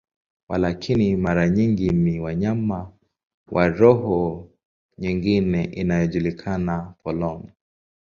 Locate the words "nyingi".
1.49-1.89